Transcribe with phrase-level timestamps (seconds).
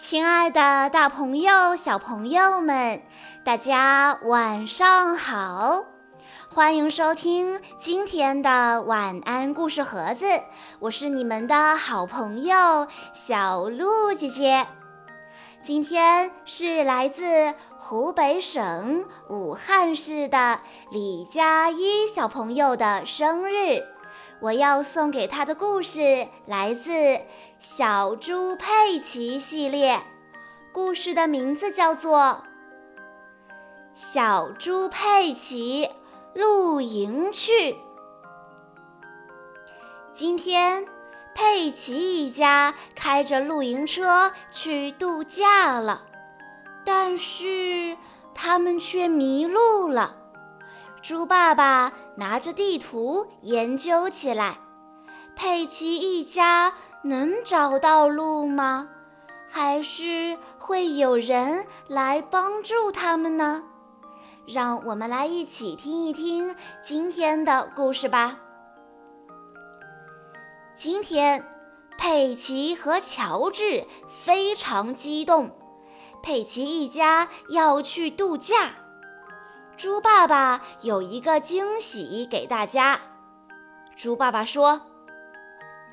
[0.00, 3.02] 亲爱的，大朋友、小朋友们，
[3.44, 5.84] 大家晚上好！
[6.48, 10.24] 欢迎收听今天的晚安故事盒子，
[10.78, 14.66] 我是你们的好朋友小鹿姐姐。
[15.60, 20.60] 今天是来自湖北省武汉市的
[20.90, 23.84] 李佳一小朋友的生日。
[24.42, 26.92] 我要送给他的故事来自
[27.58, 30.00] 《小猪佩奇》系列，
[30.72, 32.18] 故事的名字叫做
[33.92, 35.90] 《小猪佩奇
[36.32, 37.72] 露营去》。
[40.14, 40.86] 今天，
[41.34, 46.06] 佩奇一家开着露营车去度假了，
[46.82, 47.94] 但是
[48.34, 50.16] 他们却迷路了。
[51.02, 54.58] 猪爸爸拿着地图研究起来，
[55.34, 58.88] 佩奇一家能找到路吗？
[59.48, 63.64] 还是会有人来帮助他们呢？
[64.46, 68.38] 让我们来一起听一听今天的故事吧。
[70.76, 71.44] 今天，
[71.98, 75.50] 佩奇和乔治非常激动，
[76.22, 78.74] 佩奇一家要去度假。
[79.80, 83.00] 猪爸爸有一个惊喜给大家。
[83.96, 84.82] 猪爸爸说：“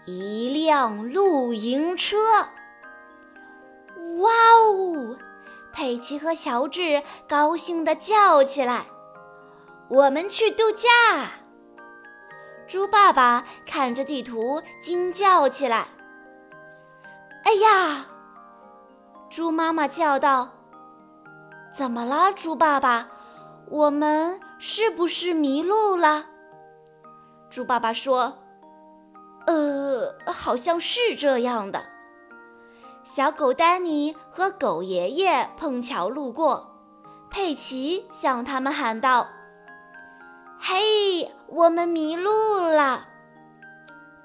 [0.05, 2.17] 一辆露营车。”
[4.19, 5.17] 哇哦！
[5.71, 8.87] 佩奇和乔治高兴地叫起来
[9.87, 10.89] ：“我们去度假！”
[12.67, 15.87] 猪爸爸看着地图惊叫起来
[17.45, 18.07] ：“哎呀！”
[19.31, 20.49] 猪妈妈叫道
[21.73, 23.11] ：“怎么了，猪爸爸？”
[23.69, 26.25] 我们是不是迷路了？
[27.49, 28.37] 猪爸爸说
[29.45, 31.83] ：“呃，好像是这样的。”
[33.03, 36.75] 小狗丹尼和狗爷爷碰巧路过，
[37.29, 39.27] 佩奇向他们喊道
[40.59, 43.07] ：“嘿，我们迷路了！”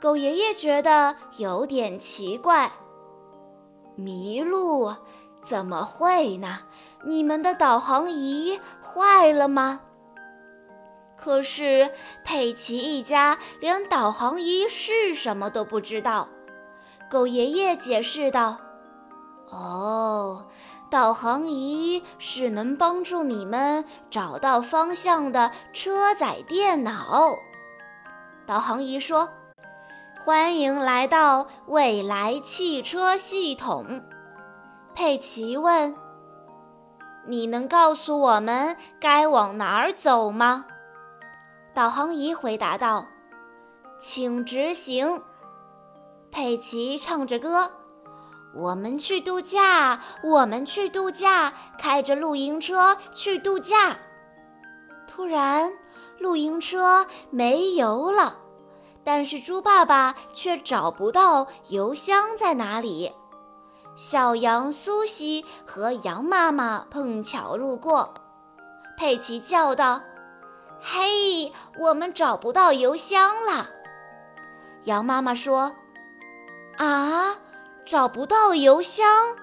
[0.00, 2.72] 狗爷爷觉得有点奇怪
[3.94, 4.92] ：“迷路？
[5.44, 6.60] 怎么会呢？”
[7.04, 9.80] 你们的导航仪坏了吗？
[11.16, 11.92] 可是
[12.24, 16.28] 佩奇一家连导航仪是什么都不知道。
[17.08, 18.56] 狗爷爷解释道
[19.50, 20.46] ：“哦，
[20.90, 27.36] 导航仪是能帮助你们找到方向的车载电脑。”
[28.44, 29.28] 导航仪说
[30.18, 34.02] ：“欢迎来到未来汽车系统。”
[34.92, 36.01] 佩奇问。
[37.26, 40.66] 你能告诉我们该往哪儿走吗？
[41.72, 43.06] 导航仪回答道
[43.98, 45.22] ：“请执行。”
[46.30, 47.70] 佩奇唱着歌
[48.54, 53.96] ：“我们去度假，我们去度假，开着露营车去度假。”
[55.06, 55.72] 突然，
[56.18, 58.38] 露营车没油了，
[59.04, 63.12] 但是猪爸爸却找不到油箱在哪里。
[63.94, 68.14] 小羊苏西和羊妈妈碰巧路过，
[68.96, 70.00] 佩奇叫道
[70.80, 73.68] ：“嘿，我们找不到油箱了。”
[74.84, 75.76] 羊妈妈说
[76.78, 77.36] ：“啊，
[77.84, 79.36] 找不到油箱？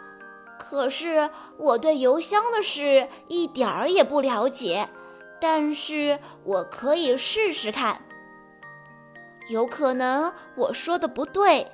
[0.58, 4.90] 可是我对油箱的事一点儿也不了解，
[5.40, 8.02] 但是我可以试试看。
[9.48, 11.72] 有可能我说的不对。”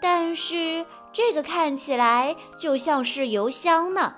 [0.00, 0.86] 但是
[1.18, 4.14] 这个看起来就像是油箱呢。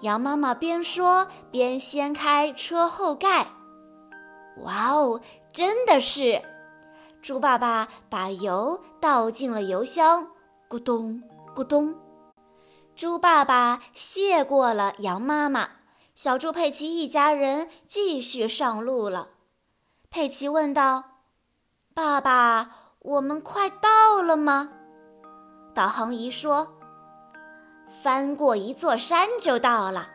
[0.00, 3.48] 羊妈妈边说边掀开车后盖。
[4.62, 5.20] 哇哦，
[5.52, 6.40] 真的是！
[7.20, 10.28] 猪爸爸把油倒进了油箱，
[10.66, 11.22] 咕咚
[11.54, 11.94] 咕咚。
[12.96, 15.72] 猪爸爸谢过了羊妈妈，
[16.14, 19.28] 小猪佩奇一家人继续上路了。
[20.08, 21.18] 佩奇问道
[21.92, 24.70] ：“爸爸。”我们快到了吗？
[25.74, 26.68] 导航仪说
[28.02, 30.08] ：“翻过一座山就到了。”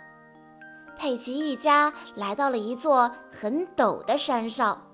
[0.98, 4.88] 佩奇一家来到了一座很陡的山上。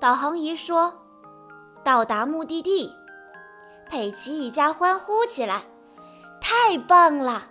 [0.00, 0.92] 导航仪说
[1.84, 2.92] ：“到达目的地。”
[3.88, 5.62] 佩奇一家欢呼起来
[6.40, 7.48] ：“太棒了！”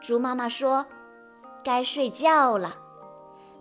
[0.00, 0.86] 猪妈妈说
[1.64, 2.76] ：“该睡觉了。”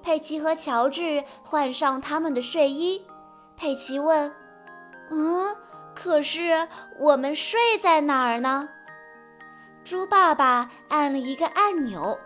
[0.01, 3.05] 佩奇和乔治换上他们的睡衣。
[3.55, 4.33] 佩奇问。
[5.11, 5.55] 嗯，
[5.95, 6.67] 可是
[6.99, 8.69] 我们睡在哪儿呢？
[9.83, 12.19] 猪爸爸按了一个按钮，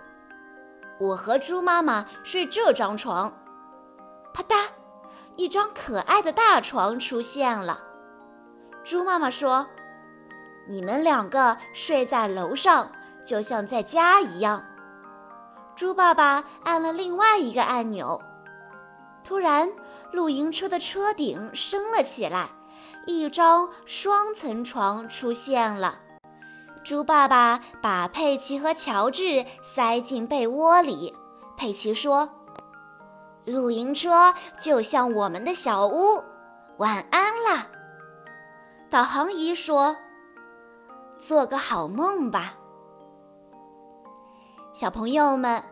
[1.00, 3.34] 我和猪妈妈睡这张床。
[4.34, 4.68] 啪嗒，
[5.36, 7.82] 一张可爱的大床出现了。
[8.84, 9.68] 猪妈妈说
[10.68, 12.92] ：“你们两个睡在楼上，
[13.26, 14.64] 就像在家一样。
[15.76, 18.22] 猪爸爸按了另外一个按钮，
[19.24, 19.72] 突然，
[20.12, 22.50] 露营车的车顶升了起来，
[23.06, 26.00] 一张双层床出现了。
[26.84, 31.14] 猪爸爸把佩奇和乔治塞进被窝里。
[31.58, 32.30] 佩奇说
[33.46, 36.24] ：“露营车就像我们的小屋，
[36.78, 37.68] 晚安啦。”
[38.90, 39.96] 导航仪说
[41.18, 42.56] ：“做个好梦吧。”
[44.72, 45.64] 小朋友们，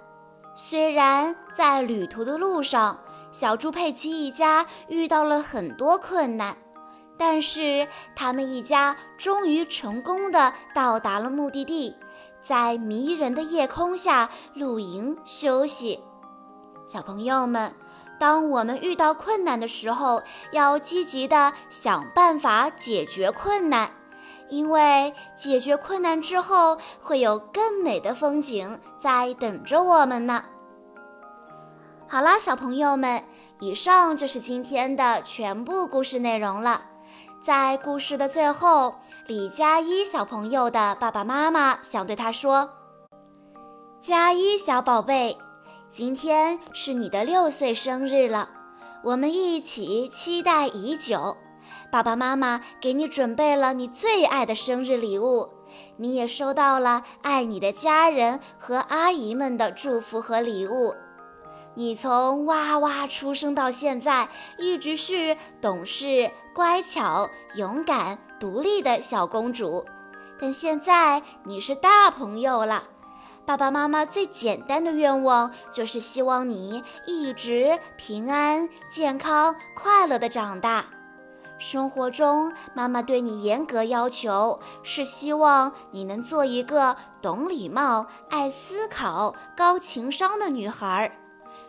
[0.56, 2.98] 虽然在旅途的路上，
[3.32, 6.58] 小猪佩奇一家遇到了很多困难，
[7.26, 7.88] 但是
[8.18, 11.96] 他们一家终于成功的到达了目的地，
[12.42, 16.02] 在迷人的夜空下露营休息。
[16.86, 17.74] 小朋友们，
[18.20, 20.22] 当我们遇到困难的时候，
[20.52, 23.90] 要积极的想办法解决困难。
[24.50, 30.44] 因为解决困难之后，会有更美的风景在等着我们呢。
[32.06, 33.24] 好啦，小朋友们，
[33.62, 36.88] 以上就是今天的全部故事内容了。
[37.44, 38.96] 在故事的最后，
[39.28, 42.70] 李佳一小朋友的爸爸妈妈想对他说
[44.00, 45.38] ：“佳一小宝贝，
[45.90, 48.50] 今天是你的六岁生日了，
[49.04, 51.36] 我们一起期待已久。”
[51.92, 55.50] 爸爸妈妈给你准备了你最爱的生日礼物，
[55.98, 60.96] 你也收到了爱你的家人和阿姨们的祝福和礼物。
[61.76, 69.86] 你从哇哇出生到现在，一直是懂事、乖巧、勇敢、独立的小公主。
[70.40, 72.84] 但现在你是大朋友了，
[73.46, 80.86] 爸爸妈妈最简单的愿望就是希望你一直平安、健康、快乐的长大。
[81.60, 91.18] 生活中，妈妈对你严格要求，是希望你能做一个懂礼貌、爱思考、高情商的女孩。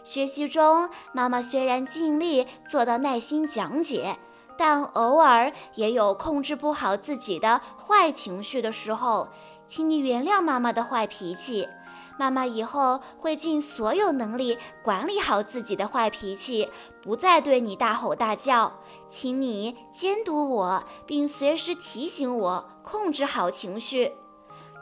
[0.02, 4.18] 学习中，妈妈虽然尽力做到耐心讲解，
[4.56, 9.28] 但偶尔也有控制不好自己的坏情绪的时候，
[9.66, 11.68] 请你原谅妈妈的坏脾气。
[12.16, 16.70] 妈妈以后会尽所有能力管理好自己的坏脾气，
[17.02, 18.72] 不再对你大吼大叫。
[19.08, 24.12] 请你监督我，并随时提醒我控制好情绪。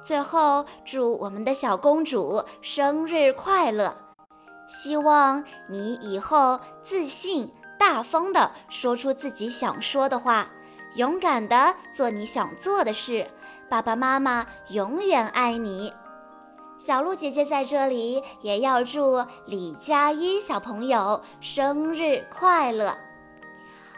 [0.02, 3.96] 最后，祝我们的小公主生日快乐！
[4.68, 7.50] 希望你以后自信、
[7.84, 10.48] 大方的说出自己想说的话，
[10.94, 13.26] 勇敢的做你想做的事。
[13.68, 15.92] 爸爸妈妈永远爱你。
[16.78, 22.96] 小鹿姐姐在这里也要祝李佳一小朋友生日快乐。